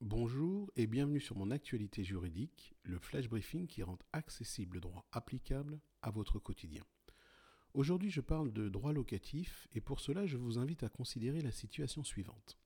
Bonjour 0.00 0.70
et 0.76 0.86
bienvenue 0.86 1.18
sur 1.18 1.36
mon 1.36 1.50
actualité 1.50 2.04
juridique, 2.04 2.72
le 2.84 3.00
flash 3.00 3.28
briefing 3.28 3.66
qui 3.66 3.82
rend 3.82 3.98
accessible 4.12 4.76
le 4.76 4.80
droit 4.80 5.04
applicable 5.10 5.80
à 6.02 6.12
votre 6.12 6.38
quotidien. 6.38 6.84
Aujourd'hui, 7.74 8.08
je 8.08 8.20
parle 8.20 8.52
de 8.52 8.68
droit 8.68 8.92
locatif 8.92 9.66
et 9.72 9.80
pour 9.80 9.98
cela, 9.98 10.24
je 10.24 10.36
vous 10.36 10.56
invite 10.56 10.84
à 10.84 10.88
considérer 10.88 11.40
la 11.40 11.50
situation 11.50 12.04
suivante. 12.04 12.60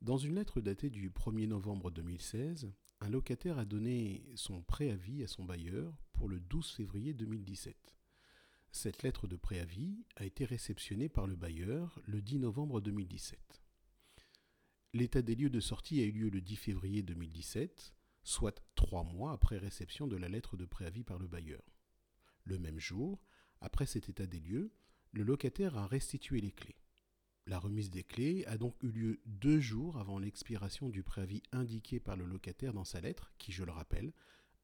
Dans 0.00 0.16
une 0.16 0.36
lettre 0.36 0.62
datée 0.62 0.88
du 0.88 1.10
1er 1.10 1.48
novembre 1.48 1.90
2016, 1.90 2.72
un 3.00 3.10
locataire 3.10 3.58
a 3.58 3.66
donné 3.66 4.24
son 4.34 4.62
préavis 4.62 5.22
à 5.24 5.26
son 5.26 5.44
bailleur 5.44 6.02
pour 6.14 6.30
le 6.30 6.40
12 6.40 6.70
février 6.70 7.12
2017. 7.12 7.76
Cette 8.72 9.02
lettre 9.02 9.26
de 9.26 9.36
préavis 9.36 10.02
a 10.16 10.24
été 10.24 10.46
réceptionnée 10.46 11.10
par 11.10 11.26
le 11.26 11.36
bailleur 11.36 12.00
le 12.06 12.22
10 12.22 12.38
novembre 12.38 12.80
2017. 12.80 13.67
L'état 14.98 15.22
des 15.22 15.36
lieux 15.36 15.48
de 15.48 15.60
sortie 15.60 16.00
a 16.00 16.04
eu 16.04 16.10
lieu 16.10 16.28
le 16.28 16.40
10 16.40 16.56
février 16.56 17.02
2017, 17.02 17.94
soit 18.24 18.60
trois 18.74 19.04
mois 19.04 19.30
après 19.30 19.56
réception 19.56 20.08
de 20.08 20.16
la 20.16 20.28
lettre 20.28 20.56
de 20.56 20.64
préavis 20.64 21.04
par 21.04 21.20
le 21.20 21.28
bailleur. 21.28 21.62
Le 22.42 22.58
même 22.58 22.80
jour, 22.80 23.24
après 23.60 23.86
cet 23.86 24.08
état 24.08 24.26
des 24.26 24.40
lieux, 24.40 24.72
le 25.12 25.22
locataire 25.22 25.78
a 25.78 25.86
restitué 25.86 26.40
les 26.40 26.50
clés. 26.50 26.80
La 27.46 27.60
remise 27.60 27.90
des 27.90 28.02
clés 28.02 28.44
a 28.46 28.58
donc 28.58 28.74
eu 28.82 28.90
lieu 28.90 29.20
deux 29.24 29.60
jours 29.60 29.98
avant 29.98 30.18
l'expiration 30.18 30.88
du 30.88 31.04
préavis 31.04 31.44
indiqué 31.52 32.00
par 32.00 32.16
le 32.16 32.24
locataire 32.24 32.72
dans 32.72 32.82
sa 32.82 33.00
lettre, 33.00 33.32
qui, 33.38 33.52
je 33.52 33.62
le 33.62 33.70
rappelle, 33.70 34.12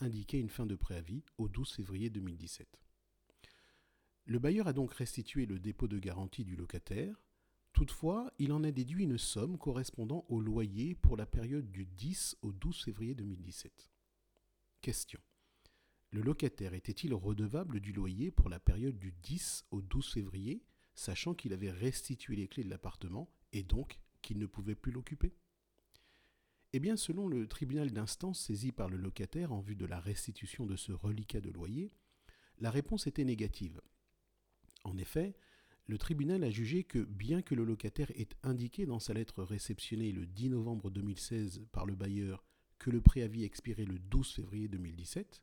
indiquait 0.00 0.40
une 0.40 0.50
fin 0.50 0.66
de 0.66 0.74
préavis 0.74 1.22
au 1.38 1.48
12 1.48 1.74
février 1.74 2.10
2017. 2.10 2.80
Le 4.24 4.40
bailleur 4.40 4.66
a 4.66 4.72
donc 4.72 4.94
restitué 4.94 5.46
le 5.46 5.60
dépôt 5.60 5.86
de 5.86 6.00
garantie 6.00 6.44
du 6.44 6.56
locataire, 6.56 7.22
Toutefois, 7.74 8.32
il 8.38 8.52
en 8.52 8.62
a 8.62 8.70
déduit 8.70 9.02
une 9.02 9.18
somme 9.18 9.58
correspondant 9.58 10.24
au 10.28 10.40
loyer 10.40 10.94
pour 10.94 11.16
la 11.16 11.26
période 11.26 11.72
du 11.72 11.86
10 11.86 12.36
au 12.42 12.52
12 12.52 12.84
février 12.84 13.16
2017. 13.16 13.90
Question. 14.80 15.18
Le 16.10 16.22
locataire 16.22 16.72
était-il 16.72 17.12
redevable 17.12 17.80
du 17.80 17.92
loyer 17.92 18.30
pour 18.30 18.48
la 18.48 18.60
période 18.60 18.96
du 18.96 19.10
10 19.10 19.64
au 19.72 19.82
12 19.82 20.12
février, 20.12 20.62
sachant 20.94 21.34
qu'il 21.34 21.52
avait 21.52 21.72
restitué 21.72 22.36
les 22.36 22.46
clés 22.46 22.62
de 22.62 22.70
l'appartement 22.70 23.28
et 23.52 23.64
donc 23.64 23.98
qu'il 24.22 24.38
ne 24.38 24.46
pouvait 24.46 24.76
plus 24.76 24.92
l'occuper? 24.92 25.34
Eh 26.74 26.78
bien, 26.78 26.96
selon 26.96 27.26
le 27.26 27.48
tribunal 27.48 27.90
d'instance 27.90 28.38
saisi 28.38 28.70
par 28.70 28.88
le 28.88 28.98
locataire 28.98 29.52
en 29.52 29.60
vue 29.60 29.74
de 29.74 29.86
la 29.86 29.98
restitution 29.98 30.64
de 30.64 30.76
ce 30.76 30.92
reliquat 30.92 31.40
de 31.40 31.50
loyer, 31.50 31.90
la 32.58 32.70
réponse 32.70 33.08
était 33.08 33.24
négative. 33.24 33.80
En 34.84 34.96
effet, 34.96 35.34
le 35.86 35.98
tribunal 35.98 36.44
a 36.44 36.50
jugé 36.50 36.84
que, 36.84 36.98
bien 36.98 37.42
que 37.42 37.54
le 37.54 37.64
locataire 37.64 38.10
ait 38.12 38.28
indiqué 38.42 38.86
dans 38.86 38.98
sa 38.98 39.12
lettre 39.12 39.42
réceptionnée 39.42 40.12
le 40.12 40.26
10 40.26 40.50
novembre 40.50 40.90
2016 40.90 41.66
par 41.72 41.84
le 41.84 41.94
bailleur 41.94 42.44
que 42.78 42.90
le 42.90 43.00
préavis 43.00 43.44
expirait 43.44 43.84
le 43.84 43.98
12 43.98 44.32
février 44.32 44.68
2017, 44.68 45.42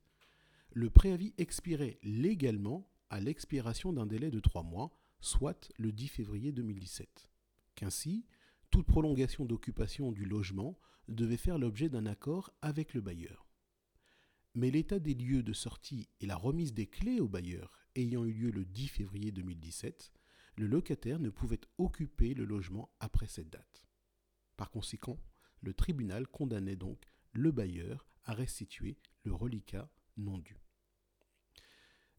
le 0.73 0.89
préavis 0.89 1.33
expirait 1.37 1.99
légalement 2.03 2.89
à 3.09 3.19
l'expiration 3.19 3.93
d'un 3.93 4.05
délai 4.05 4.31
de 4.31 4.39
trois 4.39 4.63
mois, 4.63 4.95
soit 5.19 5.71
le 5.77 5.91
10 5.91 6.07
février 6.07 6.51
2017. 6.51 7.29
Qu'ainsi, 7.75 8.25
toute 8.69 8.87
prolongation 8.87 9.45
d'occupation 9.45 10.11
du 10.11 10.25
logement 10.25 10.77
devait 11.07 11.37
faire 11.37 11.57
l'objet 11.57 11.89
d'un 11.89 12.05
accord 12.05 12.51
avec 12.61 12.93
le 12.93 13.01
bailleur. 13.01 13.47
Mais 14.55 14.71
l'état 14.71 14.99
des 14.99 15.13
lieux 15.13 15.43
de 15.43 15.53
sortie 15.53 16.09
et 16.19 16.25
la 16.25 16.35
remise 16.35 16.73
des 16.73 16.87
clés 16.87 17.19
au 17.19 17.27
bailleur 17.27 17.79
ayant 17.95 18.25
eu 18.25 18.33
lieu 18.33 18.51
le 18.51 18.65
10 18.65 18.87
février 18.87 19.31
2017, 19.31 20.11
le 20.57 20.67
locataire 20.67 21.19
ne 21.19 21.29
pouvait 21.29 21.61
occuper 21.77 22.33
le 22.33 22.45
logement 22.45 22.89
après 22.99 23.27
cette 23.27 23.49
date. 23.49 23.87
Par 24.57 24.69
conséquent, 24.71 25.19
le 25.61 25.73
tribunal 25.73 26.27
condamnait 26.27 26.75
donc 26.75 27.11
le 27.31 27.51
bailleur 27.51 28.07
à 28.25 28.33
restituer 28.33 28.97
le 29.23 29.33
reliquat 29.33 29.89
non 30.17 30.37
dû. 30.37 30.61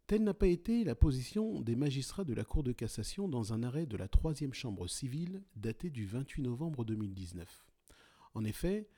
Telle 0.06 0.24
n'a 0.24 0.34
pas 0.34 0.48
été 0.48 0.84
la 0.84 0.94
position 0.94 1.61
des 1.61 1.77
magistrats 1.77 2.24
de 2.24 2.34
la 2.34 2.45
Cour 2.45 2.62
de 2.62 2.73
cassation 2.73 3.29
dans 3.29 3.52
un 3.52 3.62
arrêt 3.62 3.86
de 3.86 3.96
la 3.96 4.08
troisième 4.08 4.52
chambre 4.52 4.86
civile 4.86 5.42
daté 5.57 5.90
du 5.90 6.07
28 6.07 6.42
novembre 6.42 6.84
2019. 6.84 7.67
En 8.34 8.45
effet, 8.45 8.89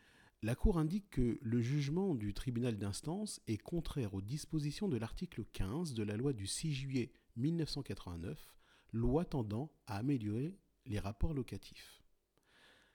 la 0.43 0.55
Cour 0.55 0.79
indique 0.79 1.11
que 1.11 1.39
le 1.41 1.61
jugement 1.61 2.15
du 2.15 2.35
tribunal 2.35 2.79
d'instance 2.79 3.41
est 3.47 3.59
contraire 3.59 4.15
aux 4.15 4.23
dispositions 4.23 4.89
de 4.89 4.97
l'article 4.97 5.45
15 5.53 5.95
de 5.95 6.03
la 6.03 6.17
loi 6.17 6.33
du 6.33 6.47
6 6.47 6.73
juillet 6.73 7.13
1989 7.37 8.55
loi 8.95 9.25
tendant 9.25 9.73
à 9.87 9.97
améliorer 9.97 10.57
les 10.87 10.99
rapports 10.99 11.35
locatifs. 11.35 12.03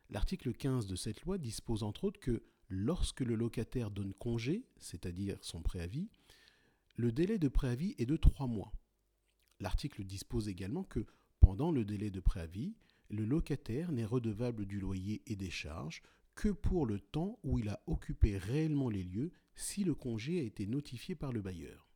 L'article 0.09 0.53
15 0.53 0.87
de 0.87 0.95
cette 0.95 1.21
loi 1.23 1.37
dispose 1.37 1.83
entre 1.83 2.05
autres 2.05 2.19
que 2.19 2.43
lorsque 2.69 3.19
le 3.19 3.35
locataire 3.35 3.91
donne 3.91 4.13
congé, 4.13 4.65
c'est-à-dire 4.77 5.37
son 5.41 5.61
préavis, 5.61 6.09
le 6.95 7.11
délai 7.11 7.37
de 7.37 7.47
préavis 7.47 7.95
est 7.97 8.05
de 8.05 8.17
trois 8.17 8.47
mois. 8.47 8.71
L'article 9.59 10.03
dispose 10.03 10.47
également 10.47 10.83
que 10.83 11.05
pendant 11.39 11.71
le 11.71 11.85
délai 11.85 12.11
de 12.11 12.19
préavis, 12.19 12.75
le 13.09 13.25
locataire 13.25 13.91
n'est 13.91 14.05
redevable 14.05 14.65
du 14.65 14.79
loyer 14.79 15.21
et 15.27 15.35
des 15.35 15.49
charges 15.49 16.01
que 16.35 16.49
pour 16.49 16.85
le 16.85 16.99
temps 16.99 17.39
où 17.43 17.59
il 17.59 17.69
a 17.69 17.81
occupé 17.85 18.37
réellement 18.37 18.89
les 18.89 19.03
lieux 19.03 19.31
si 19.55 19.83
le 19.83 19.93
congé 19.93 20.39
a 20.39 20.43
été 20.43 20.65
notifié 20.65 21.15
par 21.15 21.33
le 21.33 21.41
bailleur. 21.41 21.89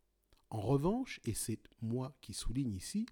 En 0.50 0.62
revanche, 0.62 1.20
et 1.24 1.34
c'est 1.34 1.62
moi 1.82 2.18
qui 2.22 2.34
souligne 2.34 2.76
ici, 2.76 3.06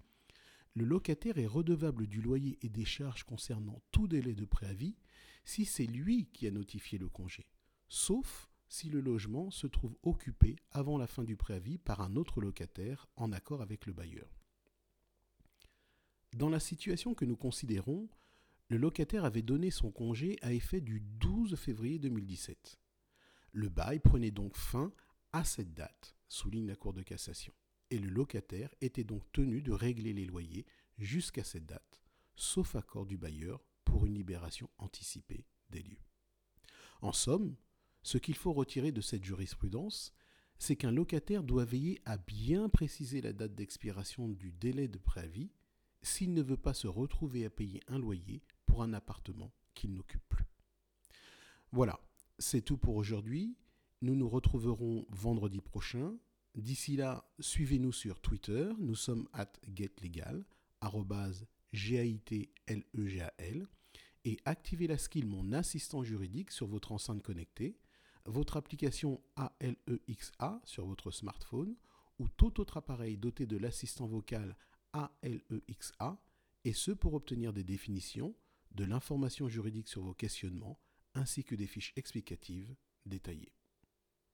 le 0.74 0.84
locataire 0.84 1.38
est 1.38 1.46
redevable 1.46 2.06
du 2.06 2.22
loyer 2.22 2.58
et 2.62 2.68
des 2.68 2.84
charges 2.84 3.24
concernant 3.24 3.82
tout 3.90 4.08
délai 4.08 4.34
de 4.34 4.44
préavis 4.44 4.96
si 5.44 5.64
c'est 5.64 5.86
lui 5.86 6.26
qui 6.32 6.46
a 6.46 6.50
notifié 6.50 6.98
le 6.98 7.08
congé, 7.08 7.46
sauf 7.88 8.48
si 8.68 8.88
le 8.88 9.00
logement 9.00 9.50
se 9.50 9.66
trouve 9.66 9.96
occupé 10.02 10.56
avant 10.70 10.96
la 10.96 11.06
fin 11.06 11.24
du 11.24 11.36
préavis 11.36 11.76
par 11.76 12.00
un 12.00 12.16
autre 12.16 12.40
locataire 12.40 13.06
en 13.16 13.32
accord 13.32 13.60
avec 13.60 13.84
le 13.86 13.92
bailleur. 13.92 14.40
Dans 16.32 16.48
la 16.48 16.60
situation 16.60 17.14
que 17.14 17.26
nous 17.26 17.36
considérons, 17.36 18.08
le 18.68 18.78
locataire 18.78 19.26
avait 19.26 19.42
donné 19.42 19.70
son 19.70 19.90
congé 19.90 20.38
à 20.40 20.54
effet 20.54 20.80
du 20.80 21.00
12 21.00 21.56
février 21.56 21.98
2017. 21.98 22.78
Le 23.52 23.68
bail 23.68 23.98
prenait 23.98 24.30
donc 24.30 24.56
fin 24.56 24.90
à 25.34 25.44
cette 25.44 25.74
date, 25.74 26.16
souligne 26.28 26.68
la 26.68 26.76
Cour 26.76 26.94
de 26.94 27.02
cassation 27.02 27.52
et 27.92 27.98
le 27.98 28.08
locataire 28.08 28.74
était 28.80 29.04
donc 29.04 29.22
tenu 29.32 29.60
de 29.60 29.70
régler 29.70 30.14
les 30.14 30.24
loyers 30.24 30.64
jusqu'à 30.96 31.44
cette 31.44 31.66
date, 31.66 32.02
sauf 32.36 32.74
accord 32.74 33.04
du 33.04 33.18
bailleur 33.18 33.62
pour 33.84 34.06
une 34.06 34.14
libération 34.14 34.70
anticipée 34.78 35.44
des 35.68 35.82
lieux. 35.82 36.00
En 37.02 37.12
somme, 37.12 37.54
ce 38.02 38.16
qu'il 38.16 38.34
faut 38.34 38.54
retirer 38.54 38.92
de 38.92 39.02
cette 39.02 39.24
jurisprudence, 39.24 40.14
c'est 40.58 40.74
qu'un 40.74 40.90
locataire 40.90 41.42
doit 41.42 41.66
veiller 41.66 42.00
à 42.06 42.16
bien 42.16 42.70
préciser 42.70 43.20
la 43.20 43.34
date 43.34 43.54
d'expiration 43.54 44.26
du 44.26 44.52
délai 44.52 44.88
de 44.88 44.98
préavis 44.98 45.50
s'il 46.00 46.32
ne 46.32 46.42
veut 46.42 46.56
pas 46.56 46.72
se 46.72 46.86
retrouver 46.88 47.44
à 47.44 47.50
payer 47.50 47.82
un 47.88 47.98
loyer 47.98 48.42
pour 48.64 48.82
un 48.82 48.94
appartement 48.94 49.52
qu'il 49.74 49.92
n'occupe 49.92 50.26
plus. 50.30 50.46
Voilà, 51.72 52.00
c'est 52.38 52.62
tout 52.62 52.78
pour 52.78 52.96
aujourd'hui. 52.96 53.54
Nous 54.00 54.14
nous 54.14 54.30
retrouverons 54.30 55.04
vendredi 55.10 55.60
prochain 55.60 56.16
D'ici 56.54 56.96
là, 56.96 57.26
suivez-nous 57.40 57.92
sur 57.92 58.20
Twitter. 58.20 58.70
Nous 58.78 58.94
sommes 58.94 59.26
at 59.32 59.52
getlegal, 59.74 60.44
G-A-I-T-L-E-G-A-L, 61.72 63.66
et 64.24 64.36
activez 64.44 64.86
la 64.86 64.98
skill 64.98 65.26
Mon 65.26 65.52
assistant 65.52 66.04
juridique 66.04 66.50
sur 66.50 66.66
votre 66.66 66.92
enceinte 66.92 67.22
connectée, 67.22 67.78
votre 68.26 68.56
application 68.56 69.22
ALEXA 69.36 70.60
sur 70.64 70.86
votre 70.86 71.10
smartphone 71.10 71.74
ou 72.18 72.28
tout 72.28 72.60
autre 72.60 72.76
appareil 72.76 73.16
doté 73.16 73.46
de 73.46 73.56
l'assistant 73.56 74.06
vocal 74.06 74.56
ALEXA, 74.92 76.20
et 76.64 76.74
ce 76.74 76.90
pour 76.90 77.14
obtenir 77.14 77.52
des 77.52 77.64
définitions, 77.64 78.36
de 78.72 78.84
l'information 78.84 79.48
juridique 79.48 79.88
sur 79.88 80.02
vos 80.02 80.14
questionnements, 80.14 80.78
ainsi 81.14 81.44
que 81.44 81.54
des 81.54 81.66
fiches 81.66 81.92
explicatives 81.96 82.74
détaillées. 83.06 83.52